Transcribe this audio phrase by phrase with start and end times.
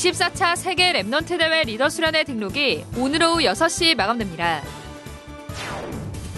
[0.00, 4.62] 24차 세계 Remnant 대회 리더 수련회 등록이 오늘 오후 6시 마감됩니다.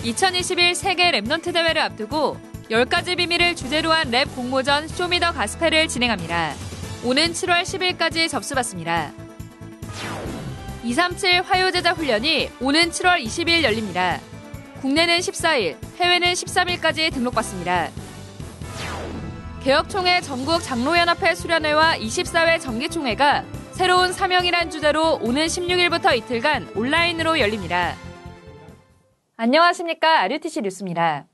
[0.03, 2.37] 2021 세계 Remnant 대회를 앞두고
[2.71, 6.55] 10가지 비밀을 주제로 한 랩 공모전 Show Me The Gospel을 진행합니다.
[7.05, 9.13] 오는 7월 10일까지 접수받습니다.
[10.83, 14.19] 237 화요제자 훈련이 오는 7월 20일 열립니다.
[14.81, 17.91] 국내는 14일, 해외는 13일까지 등록받습니다.
[19.65, 27.95] 개혁총회 전국 장로연합회 수련회와 24회 정기총회가 새로운 사명이란 주제로 오는 16일부터 이틀간 온라인으로 열립니다.
[29.37, 30.23] 안녕하십니까.
[30.23, 31.27] RUTC 뉴스입니다.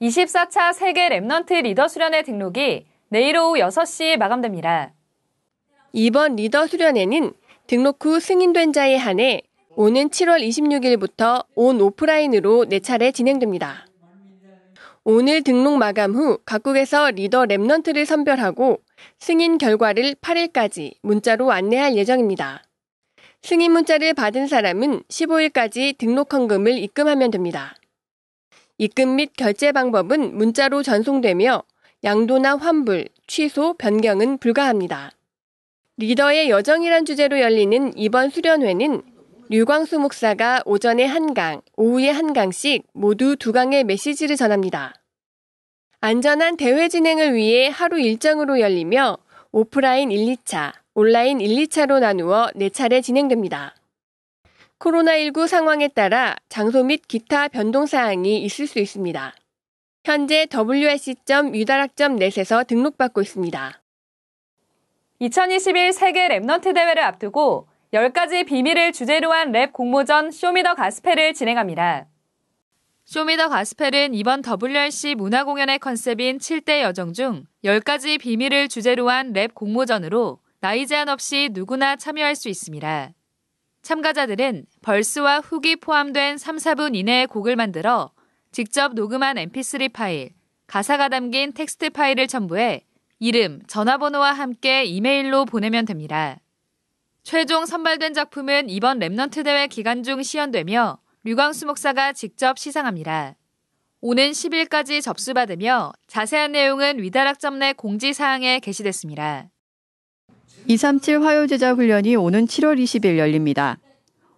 [0.00, 4.92] 24차 세계 Remnant 리더 수련회 등록이 내일 오후 6시 마감됩니다.
[5.92, 7.34] 이번 리더 수련회는
[7.68, 9.42] 등록 후 승인된 자에 한해
[9.76, 13.86] 오는 7월 26일부터 온 오프라인으로 4차례 진행됩니다.
[15.04, 18.80] 오늘 등록 마감 후 각국에서 리더 Remnant를 선별하고
[19.18, 22.62] 승인 결과를 8일까지 문자로 안내할 예정입니다.
[23.42, 27.74] 승인 문자를 받은 사람은 15일까지 등록 헌금을 입금하면 됩니다.
[28.78, 31.64] 입금 및 결제 방법은 문자로 전송되며
[32.04, 35.10] 양도나 환불, 취소, 변경은 불가합니다.
[35.96, 39.02] 리더의 여정이란 주제로 열리는 이번 수련회는
[39.52, 44.94] 류광수 목사가 오전에 한 강, 오후에 한 강씩 모두 두 강의 메시지를 전합니다.
[46.00, 49.18] 안전한 대회 진행을 위해 하루 일정으로 열리며
[49.50, 53.74] 오프라인 1, 2차, 온라인 1, 2차로 나누어 4차례 진행됩니다.
[54.78, 59.34] 코로나19 상황에 따라 장소 및 기타 변동 사항이 있을 수 있습니다.
[60.04, 63.82] 현재 wrc.위다락.net에서 등록받고 있습니다.
[65.18, 71.34] 2021 세계 Remnant 대회를 앞두고 10가지 비밀을 주제로 한 랩 공모전 Show Me The Gospel을
[71.34, 72.06] 진행합니다.
[73.04, 79.34] Show Me The Gospel은 이번 WRC 문화공연의 컨셉인 7대 여정 중 10가지 비밀을 주제로 한
[79.34, 83.10] 랩 공모전으로 나이 제한 없이 누구나 참여할 수 있습니다.
[83.82, 88.10] 참가자들은 verse와 hook이 포함된 3, 4분 이내의 곡을 만들어
[88.52, 90.30] 직접 녹음한 mp3 파일,
[90.66, 92.86] 가사가 담긴 텍스트 파일을 첨부해
[93.18, 96.38] 이름, 전화번호와 함께 이메일로 보내면 됩니다.
[97.22, 103.36] 최종 선발된 작품은 이번 Remnant 대회 기간 중 시연되며 류광수 목사가 직접 시상합니다.
[104.00, 109.48] 오는 10일까지 접수받으며 자세한 내용은 위다락점 내 공지사항에 게시됐습니다.
[110.66, 113.78] 237 화요제자 훈련이 오는 7월 20일 열립니다.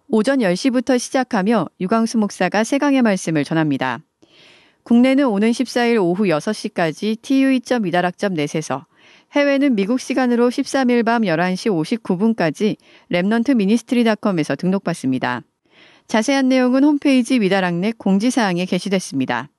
[0.07, 3.99] 오전 10시부터 시작하며 유광수 목사가 세강의 말씀을 전합니다.
[4.83, 8.85] 국내는 오는 14일 오후 6시까지 tue.미다락점 넷에서
[9.35, 12.77] 해외는 미국 시간으로 13일 밤 11시 59분까지
[13.11, 15.41] Remnant Ministry닷컴에서 등록받습니다.
[16.07, 19.49] 자세한 내용은 홈페이지 위다락net 공지사항에 게시됐습니다.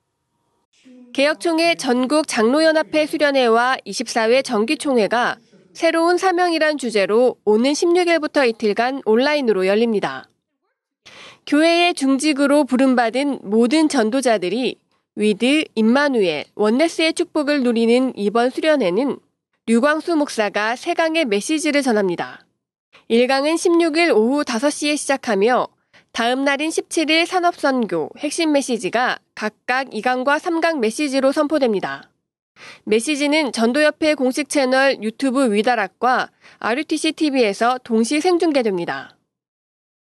[1.13, 5.37] 개혁총회 전국 장로연합회 수련회와 24회 정기총회가
[5.73, 10.27] 새로운 사명이란 주제로 오는 16일부터 이틀간 온라인으로 열립니다.
[11.45, 14.77] 교회의 중직으로 부름받은 모든 전도자들이
[15.15, 19.17] With, 임마누엘, Oneness의 축복을 누리는 이번 수련회는
[19.69, 22.45] 류광수 목사가 세강의 메시지를 전합니다.
[23.09, 25.67] 1강은 16일 오후 5시에 시작하며
[26.13, 32.09] 다음 날인 17일 산업선교 핵심 메시지가 각각 2강과 3강 메시지로 선포됩니다.
[32.85, 39.17] 메시지는 전도협회 공식 채널 유튜브 위다락과 RUTC TV에서 동시 생중계됩니다.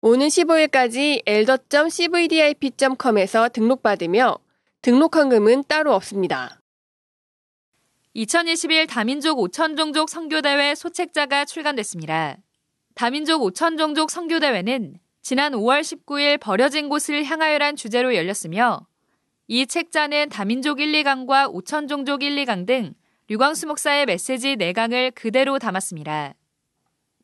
[0.00, 4.38] 오는 15일까지 elder.cvdip.com에서 등록받으며
[4.80, 6.60] 등록 헌금은 따로 없습니다.
[8.18, 12.38] 2021 다민족 5천종족 선교대회 소책자가 출간됐습니다.
[12.94, 18.86] 다민족 5천종족 선교대회는 지난 5월 19일 버려진 곳을 향하여란 주제로 열렸으며
[19.48, 22.94] 이 책자는 다민족 1, 2강과 5천종족 1, 2강 등
[23.28, 26.32] 류광수 목사의 메시지 4강을 그대로 담았습니다.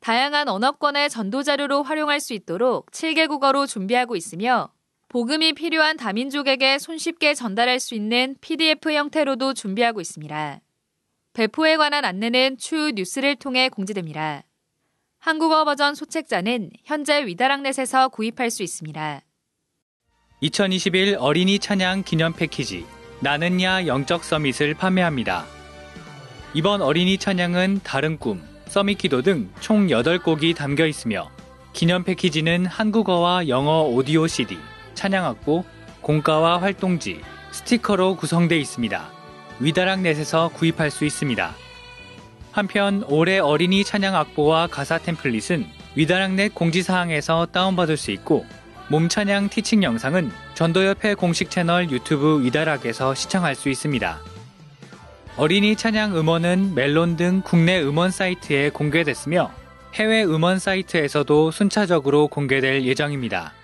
[0.00, 4.69] 다양한 언어권의 전도 자료로 활용할 수 있도록 7개 국어로 준비하고 있으며
[5.09, 10.60] 복음이 필요한 다민족에게 손쉽게 전달할 수 있는 PDF 형태로도 준비하고 있습니다.
[11.34, 14.42] 배포에 관한 안내는 추후 뉴스를 통해 공지됩니다.
[15.18, 19.22] 한국어 버전 소책자는 현재 위다락넷에서 구입할 수 있습니다.
[20.40, 22.84] 2021 어린이 찬양 기념 패키지
[23.20, 25.46] 나는 야 영적 서밋을 판매합니다.
[26.54, 31.30] 이번 어린이 찬양은 다른 꿈, 서밋 기도 등 총 8곡이 담겨 있으며
[31.72, 34.58] 기념 패키지는 한국어와 영어 오디오 CD,
[34.94, 35.64] 찬양악보,
[36.02, 37.20] 공가와 활동지,
[37.52, 39.22] 스티커로 구성되어 있습니다.
[39.60, 41.54] 위다락넷에서 구입할 수 있습니다.
[42.53, 48.45] 한편 올해 어린이 찬양 악보와 가사 템플릿은 위다락넷 공지사항에서 다운받을 수 있고
[48.89, 54.21] 몸찬양 티칭 영상은 전도협회 공식 채널 유튜브 위다락에서 시청할 수 있습니다.
[55.39, 59.51] 어린이 찬양 음원은 멜론 등 국내 음원 사이트에 공개됐으며
[59.95, 63.54] 해외 음원 사이트에서도 순차적으로 공개될 예정입니다.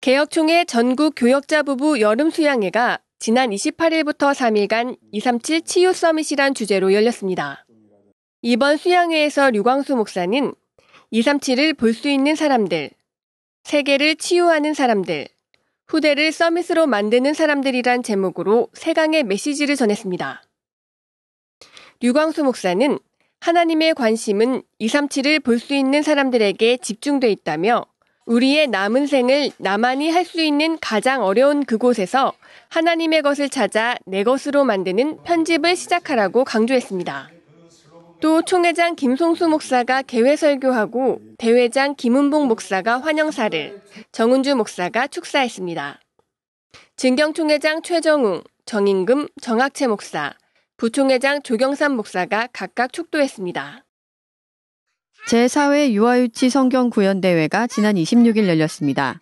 [0.00, 7.64] 개혁총회 전국 교역자 부부 여름 수양회가 지난 28일부터 3일간 237 치유 서밋이란 주제로 열렸습니다.
[8.40, 10.52] 이번 수양회에서 류광수 목사는
[11.12, 12.90] 237을 볼 수 있는 사람들,
[13.62, 15.28] 세계를 치유하는 사람들,
[15.86, 20.42] 후대를 서밋으로 만드는 사람들이란 제목으로 세강의 메시지를 전했습니다.
[22.00, 22.98] 류광수 목사는
[23.38, 27.86] 하나님의 관심은 237을 볼 수 있는 사람들에게 집중돼 있다며
[28.26, 32.32] 우리의 남은 생을 나만이 할 수 있는 가장 어려운 그곳에서
[32.68, 37.30] 하나님의 것을 찾아 내 것으로 만드는 편집을 시작하라고 강조했습니다.
[38.20, 43.82] 또 총회장 김송수 목사가 개회 설교하고 대회장 김은봉 목사가 환영사를,
[44.12, 46.00] 정은주 목사가 축사했습니다.
[46.96, 50.32] 진경총회장 최정웅, 정인금, 정학채 목사,
[50.76, 53.84] 부총회장 조경삼 목사가 각각 축도했습니다.
[55.28, 59.20] 제4회 유아유치 성경 구연대회가 지난 26일 열렸습니다.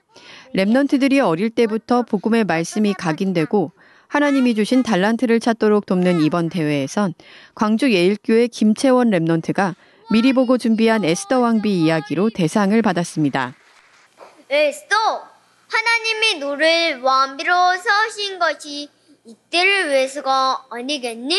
[0.55, 3.73] Remnant들이 어릴 때부터 복음의 말씀이 각인되고
[4.08, 7.14] 하나님이 주신 달란트를 찾도록 돕는 이번 대회에선
[7.55, 9.77] 광주 예일교회 김채원 Remnant가
[10.11, 13.55] 미리 보고 준비한 에스더 왕비 이야기로 대상을 받았습니다.
[14.49, 14.97] 에스더,
[15.69, 18.88] 하나님이 너를 왕비로 세우신 것이
[19.25, 21.37] 이때를 위해서가 아니겠니?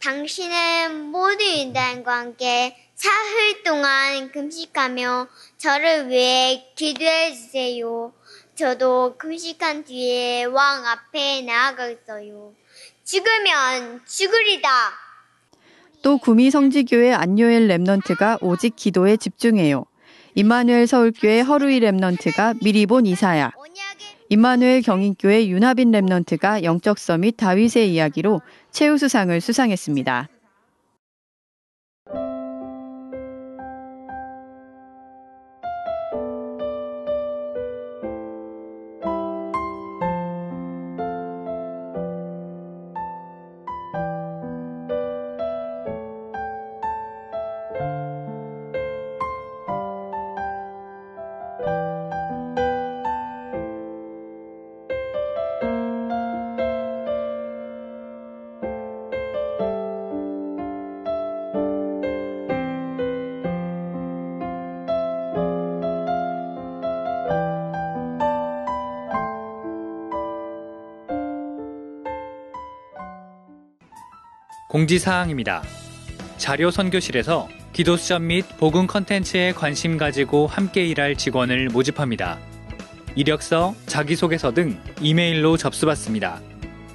[0.00, 5.28] 당신은 모든 유다인과 함께 사흘 동안 금식하며
[5.58, 8.12] 저를 위해 기도해 주세요.
[8.54, 12.54] 저도 금식한 뒤에 왕 앞에 나아가겠어요.
[13.04, 14.68] 죽으면 죽으리다.
[16.02, 19.84] 또 구미 성지교회 안요엘 Remnant가 오직 기도에 집중해요.
[20.34, 23.52] 임마누엘 서울교회 허루이 Remnant가 미리 본 이사야.
[24.30, 28.40] 임마누엘 경인교회 윤하빈 랩넌트가 영적 서밋 다윗의 이야기로
[28.70, 30.28] 최우수상을 수상했습니다.
[74.76, 75.62] 공지사항입니다.
[76.36, 82.38] 자료 선교실에서 기도 수업 및 복음 컨텐츠에 관심 가지고 함께 일할 직원을 모집합니다.
[83.14, 86.42] 이력서, 자기소개서 등 이메일로 접수받습니다.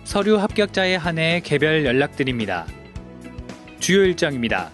[0.03, 2.67] 서류 합격자에 한해 개별 연락드립니다.
[3.79, 4.69] 주요 일정입니다.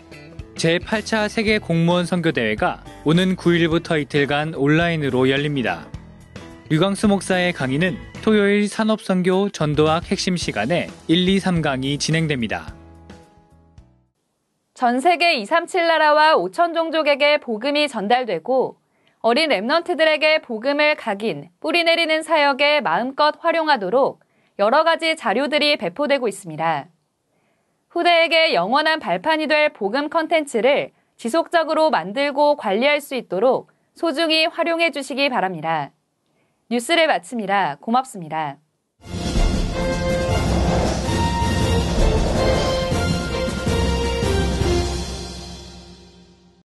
[0.55, 5.87] 제8차 세계 공무원 선교대회가 오는 9일부터 이틀간 온라인으로 열립니다.
[6.69, 12.76] 류광수 목사의 강의는 토요일 산업선교 전도학 핵심 시간에 1, 2, 3강이 진행됩니다.
[14.77, 18.77] 전 세계 237 나라와 5천 종족에게 복음이 전달되고
[19.21, 24.19] 어린 랩넌트들에게 복음을 각인, 뿌리내리는 사역에 마음껏 활용하도록
[24.59, 26.89] 여러 가지 자료들이 배포되고 있습니다.
[27.89, 35.89] 후대에게 영원한 발판이 될 복음 컨텐츠를 지속적으로 만들고 관리할 수 있도록 소중히 활용해 주시기 바랍니다.
[36.69, 37.77] 뉴스를 마칩니다.
[37.81, 38.59] 고맙습니다.